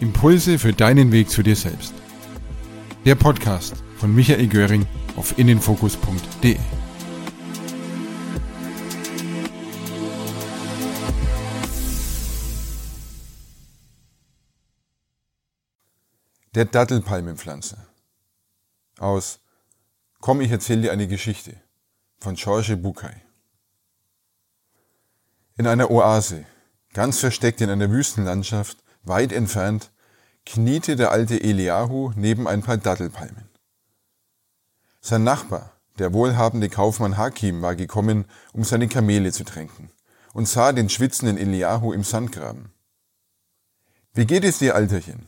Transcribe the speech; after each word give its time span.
Impulse 0.00 0.58
für 0.58 0.72
deinen 0.72 1.12
Weg 1.12 1.28
zu 1.28 1.42
dir 1.42 1.54
selbst. 1.54 1.92
Der 3.04 3.16
Podcast 3.16 3.74
von 3.98 4.14
Michael 4.14 4.48
Göring 4.48 4.86
auf 5.14 5.38
innenfokus.de. 5.38 6.58
Der 16.54 16.64
Dattelpalmenpflanzer 16.64 17.86
aus 18.98 19.40
Komm, 20.20 20.40
ich 20.40 20.50
erzähle 20.50 20.82
dir 20.82 20.92
eine 20.92 21.08
Geschichte 21.08 21.60
von 22.18 22.36
George 22.36 22.78
Bucay. 22.78 23.16
In 25.56 25.66
einer 25.66 25.90
Oase, 25.90 26.46
ganz 26.94 27.20
versteckt 27.20 27.60
in 27.60 27.68
einer 27.68 27.90
Wüstenlandschaft, 27.90 28.82
weit 29.02 29.32
entfernt, 29.32 29.90
kniete 30.46 30.96
der 30.96 31.10
alte 31.10 31.40
Eliahu 31.40 32.12
neben 32.16 32.48
ein 32.48 32.62
paar 32.62 32.76
Dattelpalmen. 32.76 33.48
Sein 35.00 35.24
Nachbar, 35.24 35.72
der 35.98 36.12
wohlhabende 36.12 36.68
Kaufmann 36.68 37.16
Hakim, 37.16 37.62
war 37.62 37.74
gekommen, 37.74 38.24
um 38.52 38.64
seine 38.64 38.88
Kamele 38.88 39.32
zu 39.32 39.44
tränken, 39.44 39.90
und 40.32 40.46
sah 40.46 40.72
den 40.72 40.88
schwitzenden 40.88 41.38
Eliahu 41.38 41.92
im 41.92 42.04
Sand 42.04 42.32
graben. 42.32 42.72
Wie 44.12 44.26
geht 44.26 44.44
es 44.44 44.58
dir, 44.58 44.74
Alterchen? 44.74 45.26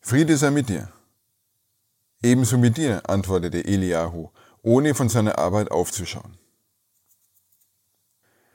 Friede 0.00 0.36
sei 0.36 0.50
mit 0.50 0.68
dir. 0.68 0.92
Ebenso 2.22 2.58
mit 2.58 2.76
dir, 2.76 3.08
antwortete 3.08 3.64
Eliahu, 3.64 4.30
ohne 4.62 4.94
von 4.94 5.08
seiner 5.08 5.38
Arbeit 5.38 5.70
aufzuschauen. 5.70 6.36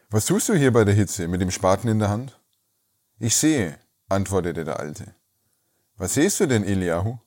Was 0.10 0.26
tust 0.26 0.50
du 0.50 0.54
hier 0.54 0.72
bei 0.72 0.84
der 0.84 0.94
Hitze 0.94 1.28
mit 1.28 1.42
dem 1.42 1.50
Spaten 1.50 1.88
in 1.88 2.00
der 2.00 2.10
Hand? 2.10 2.40
Ich 3.20 3.36
sehe, 3.36 3.80
antwortete 4.14 4.64
der 4.64 4.80
Alte. 4.80 5.16
Was 5.98 6.16
siehst 6.16 6.40
du 6.40 6.48
denn, 6.48 6.64
Eliahu? 6.64 7.20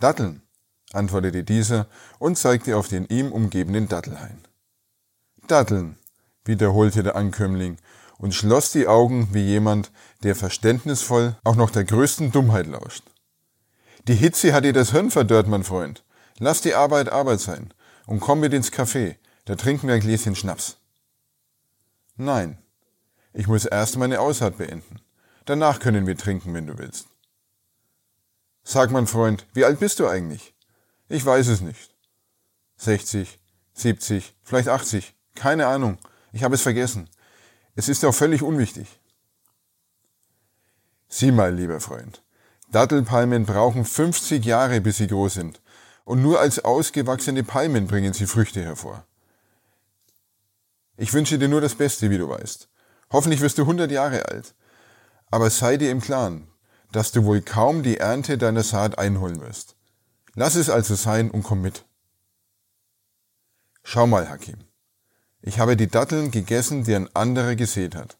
Datteln, 0.00 0.42
antwortete 0.92 1.44
dieser 1.44 1.88
und 2.18 2.36
zeigte 2.38 2.76
auf 2.76 2.88
den 2.88 3.06
ihm 3.06 3.32
umgebenden 3.32 3.88
Dattelhain. 3.88 4.38
Datteln, 5.46 5.98
wiederholte 6.44 7.02
der 7.02 7.16
Ankömmling 7.16 7.78
und 8.18 8.34
schloss 8.34 8.72
die 8.72 8.86
Augen 8.86 9.28
wie 9.32 9.44
jemand, 9.44 9.90
der 10.22 10.36
verständnisvoll 10.36 11.36
auch 11.44 11.56
noch 11.56 11.70
der 11.70 11.84
größten 11.84 12.32
Dummheit 12.32 12.66
lauscht. 12.66 13.04
Die 14.06 14.14
Hitze 14.14 14.52
hat 14.52 14.64
dir 14.64 14.72
das 14.72 14.90
Hirn 14.90 15.10
verdörrt, 15.10 15.48
mein 15.48 15.64
Freund. 15.64 16.04
Lass 16.38 16.60
die 16.60 16.74
Arbeit 16.74 17.08
Arbeit 17.08 17.40
sein 17.40 17.72
und 18.06 18.20
komm 18.20 18.40
mit 18.40 18.52
ins 18.52 18.72
Café, 18.72 19.16
da 19.44 19.56
trinken 19.56 19.88
wir 19.88 19.94
ein 19.94 20.00
Gläschen 20.00 20.36
Schnaps. 20.36 20.78
Nein, 22.16 22.58
ich 23.38 23.46
muss 23.46 23.66
erst 23.66 23.96
meine 23.96 24.18
Aussaat 24.18 24.58
beenden. 24.58 25.00
Danach 25.44 25.78
können 25.78 26.08
wir 26.08 26.16
trinken, 26.16 26.54
wenn 26.54 26.66
du 26.66 26.76
willst. 26.76 27.06
Sag, 28.64 28.90
mein 28.90 29.06
Freund, 29.06 29.46
wie 29.54 29.64
alt 29.64 29.78
bist 29.78 30.00
du 30.00 30.08
eigentlich? 30.08 30.56
Ich 31.08 31.24
weiß 31.24 31.46
es 31.46 31.60
nicht. 31.60 31.94
60, 32.78 33.38
70, 33.74 34.34
vielleicht 34.42 34.68
80, 34.68 35.14
keine 35.36 35.68
Ahnung. 35.68 35.98
Ich 36.32 36.42
habe 36.42 36.56
es 36.56 36.62
vergessen. 36.62 37.08
Es 37.76 37.88
ist 37.88 38.04
auch 38.04 38.12
völlig 38.12 38.42
unwichtig. 38.42 38.88
Sieh 41.06 41.30
mal, 41.30 41.54
lieber 41.54 41.78
Freund. 41.78 42.24
Dattelpalmen 42.72 43.46
brauchen 43.46 43.84
50 43.84 44.44
Jahre, 44.44 44.80
bis 44.80 44.96
sie 44.96 45.06
groß 45.06 45.34
sind. 45.34 45.60
Und 46.04 46.22
nur 46.22 46.40
als 46.40 46.64
ausgewachsene 46.64 47.44
Palmen 47.44 47.86
bringen 47.86 48.14
sie 48.14 48.26
Früchte 48.26 48.64
hervor. 48.64 49.06
Ich 50.96 51.12
wünsche 51.12 51.38
dir 51.38 51.48
nur 51.48 51.60
das 51.60 51.76
Beste, 51.76 52.10
wie 52.10 52.18
du 52.18 52.28
weißt. 52.28 52.68
Hoffentlich 53.10 53.40
wirst 53.40 53.58
du 53.58 53.62
100 53.62 53.90
Jahre 53.90 54.26
alt. 54.26 54.54
Aber 55.30 55.50
sei 55.50 55.76
dir 55.76 55.90
im 55.90 56.00
Klaren, 56.00 56.48
dass 56.92 57.12
du 57.12 57.24
wohl 57.24 57.40
kaum 57.40 57.82
die 57.82 57.98
Ernte 57.98 58.38
deiner 58.38 58.62
Saat 58.62 58.98
einholen 58.98 59.40
wirst. 59.40 59.76
Lass 60.34 60.54
es 60.54 60.70
also 60.70 60.94
sein 60.94 61.30
und 61.30 61.42
komm 61.42 61.62
mit. 61.62 61.84
Schau 63.82 64.06
mal, 64.06 64.28
Hakim. 64.28 64.58
Ich 65.40 65.58
habe 65.58 65.76
die 65.76 65.88
Datteln 65.88 66.30
gegessen, 66.30 66.84
die 66.84 66.94
ein 66.94 67.14
anderer 67.14 67.56
gesät 67.56 67.94
hat. 67.94 68.18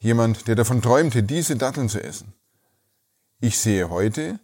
Jemand, 0.00 0.48
der 0.48 0.54
davon 0.54 0.82
träumte, 0.82 1.22
diese 1.22 1.56
Datteln 1.56 1.88
zu 1.88 2.02
essen. 2.02 2.34
Ich 3.40 3.58
sehe 3.58 3.90
heute, 3.90 4.40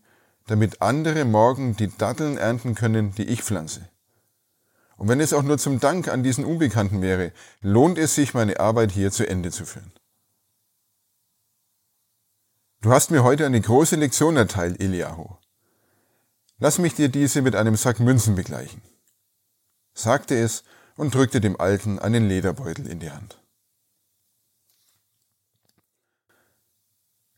damit 0.46 0.82
andere 0.82 1.24
morgen 1.24 1.76
die 1.76 1.88
Datteln 1.96 2.38
ernten 2.38 2.74
können, 2.74 3.14
die 3.14 3.24
ich 3.24 3.42
pflanze. 3.42 3.88
Und 5.00 5.08
wenn 5.08 5.20
es 5.20 5.32
auch 5.32 5.42
nur 5.42 5.56
zum 5.56 5.80
Dank 5.80 6.08
an 6.08 6.22
diesen 6.22 6.44
Unbekannten 6.44 7.00
wäre, 7.00 7.32
lohnt 7.62 7.96
es 7.96 8.14
sich, 8.14 8.34
meine 8.34 8.60
Arbeit 8.60 8.92
hier 8.92 9.10
zu 9.10 9.26
Ende 9.26 9.50
zu 9.50 9.64
führen. 9.64 9.94
Du 12.82 12.92
hast 12.92 13.10
mir 13.10 13.24
heute 13.24 13.46
eine 13.46 13.62
große 13.62 13.96
Lektion 13.96 14.36
erteilt, 14.36 14.78
Eliahu. 14.78 15.36
Lass 16.58 16.78
mich 16.78 16.96
dir 16.96 17.08
diese 17.08 17.40
mit 17.40 17.56
einem 17.56 17.76
Sack 17.76 17.98
Münzen 17.98 18.34
begleichen, 18.34 18.82
sagte 19.94 20.38
es 20.38 20.64
und 20.96 21.14
drückte 21.14 21.40
dem 21.40 21.58
Alten 21.58 21.98
einen 21.98 22.28
Lederbeutel 22.28 22.86
in 22.86 23.00
die 23.00 23.10
Hand. 23.10 23.40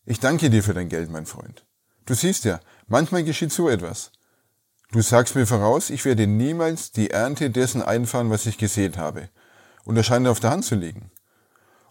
Ich 0.05 0.19
danke 0.19 0.51
dir 0.51 0.65
für 0.65 0.75
dein 0.75 0.89
Geld, 0.89 1.11
mein 1.11 1.27
Freund. 1.27 1.65
Du 2.07 2.15
siehst 2.15 2.45
ja, 2.45 2.59
manchmal 2.89 3.23
geschieht 3.23 3.53
so 3.53 3.69
etwas. 3.69 4.11
Du 4.93 5.01
sagst 5.01 5.35
mir 5.35 5.47
voraus, 5.47 5.89
ich 5.89 6.05
werde 6.05 6.27
niemals 6.27 6.93
die 6.93 7.11
Ernte 7.11 7.49
dessen 7.49 7.81
einfahren, 7.81 8.29
was 8.29 8.45
ich 8.45 8.59
gesät 8.59 8.99
habe. 8.99 9.31
Und 9.85 9.97
er 9.97 10.03
scheint 10.03 10.29
auf 10.29 10.39
der 10.39 10.51
Hand 10.51 10.67
zu 10.67 10.75
liegen. 10.75 11.11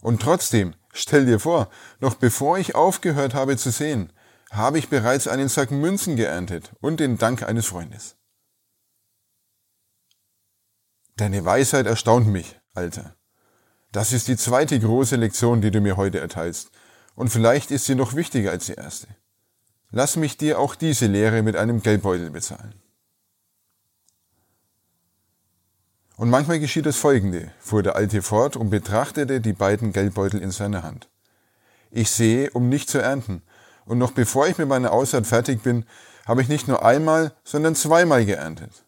Und 0.01 0.21
trotzdem, 0.21 0.75
stell 0.93 1.25
dir 1.25 1.39
vor, 1.39 1.71
noch 1.99 2.13
bevor 2.13 2.59
ich 2.59 2.75
aufgehört 2.75 3.33
habe 3.33 3.57
zu 3.57 3.71
sehen, 3.71 4.13
habe 4.51 4.77
ich 4.77 4.89
bereits 4.89 5.27
einen 5.27 5.49
Sack 5.49 5.71
Münzen 5.71 6.15
geerntet 6.15 6.73
und 6.79 6.99
den 6.99 7.17
Dank 7.17 7.41
eines 7.41 7.65
Freundes. 7.65 8.17
Deine 11.15 11.43
Weisheit 11.43 11.87
erstaunt 11.87 12.27
mich, 12.27 12.59
Alter. 12.75 13.15
Das 13.91 14.13
ist 14.13 14.27
die 14.27 14.37
zweite 14.37 14.79
große 14.79 15.15
Lektion, 15.15 15.61
die 15.61 15.71
du 15.71 15.81
mir 15.81 15.97
heute 15.97 16.19
erteilst. 16.19 16.69
Und 17.15 17.29
vielleicht 17.29 17.71
ist 17.71 17.85
sie 17.85 17.95
noch 17.95 18.15
wichtiger 18.15 18.51
als 18.51 18.67
die 18.67 18.75
erste. 18.75 19.07
Lass 19.89 20.17
mich 20.17 20.37
dir 20.37 20.59
auch 20.59 20.75
diese 20.75 21.07
Lehre 21.07 21.41
mit 21.41 21.55
einem 21.55 21.81
Geldbeutel 21.81 22.29
bezahlen. 22.29 22.75
Und 26.21 26.29
manchmal 26.29 26.59
geschieht 26.59 26.85
das 26.85 26.97
Folgende, 26.97 27.49
fuhr 27.57 27.81
der 27.81 27.95
Alte 27.95 28.21
fort 28.21 28.55
und 28.55 28.69
betrachtete 28.69 29.41
die 29.41 29.53
beiden 29.53 29.91
Geldbeutel 29.91 30.39
in 30.39 30.51
seiner 30.51 30.83
Hand. 30.83 31.09
Ich 31.89 32.11
sehe, 32.11 32.51
um 32.51 32.69
nicht 32.69 32.91
zu 32.91 32.99
ernten, 32.99 33.41
und 33.85 33.97
noch 33.97 34.11
bevor 34.11 34.47
ich 34.47 34.59
mit 34.59 34.67
meiner 34.67 34.91
Aussaat 34.91 35.25
fertig 35.25 35.63
bin, 35.63 35.83
habe 36.27 36.43
ich 36.43 36.47
nicht 36.47 36.67
nur 36.67 36.85
einmal, 36.85 37.33
sondern 37.43 37.73
zweimal 37.73 38.23
geerntet. 38.23 38.85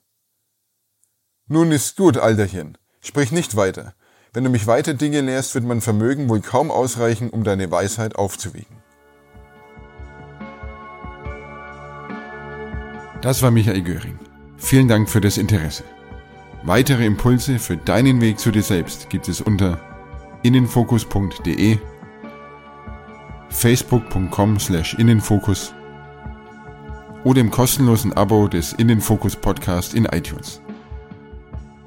Nun 1.48 1.72
ist 1.72 1.98
gut, 1.98 2.20
Alterchen, 2.20 2.78
sprich 3.02 3.32
nicht 3.32 3.56
weiter. 3.56 3.96
Wenn 4.32 4.44
du 4.44 4.52
mich 4.52 4.68
weiter 4.68 4.94
Dinge 4.94 5.22
lehrst, 5.22 5.56
wird 5.56 5.66
mein 5.66 5.82
Vermögen 5.82 6.30
wohl 6.30 6.42
kaum 6.42 6.70
ausreichen, 6.70 7.32
um 7.32 7.44
deine 7.44 7.72
Weisheit 7.72 8.16
aufzuwiegen. 8.16 8.78
Das 13.22 13.42
war 13.42 13.50
Michael 13.50 13.82
Göring. 13.82 14.20
Vielen 14.58 14.88
Dank 14.88 15.10
für 15.10 15.20
das 15.20 15.40
Interesse. 15.40 15.84
Weitere 16.66 17.06
Impulse 17.06 17.60
für 17.60 17.76
deinen 17.76 18.22
Weg 18.22 18.40
zu 18.40 18.50
dir 18.50 18.64
selbst 18.64 19.10
gibt 19.10 19.28
es 19.28 19.42
unter 19.42 19.80
innenfokus.de, 20.44 21.78
facebook.com 23.50 24.60
slash 24.60 24.94
innenfokus 24.94 25.74
oder 27.26 27.42
im 27.42 27.52
kostenlosen 27.52 28.14
Abo 28.14 28.48
des 28.48 28.72
Innenfokus 28.74 29.36
Podcast 29.36 29.94
in 29.94 30.06
iTunes. 30.06 30.62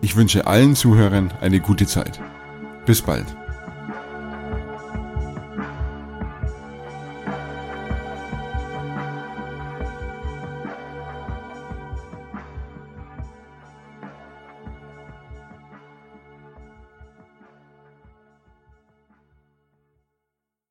Ich 0.02 0.14
wünsche 0.14 0.46
allen 0.46 0.76
Zuhörern 0.76 1.32
eine 1.40 1.60
gute 1.60 1.86
Zeit. 1.86 2.20
Bis 2.84 3.00
bald. 3.00 3.26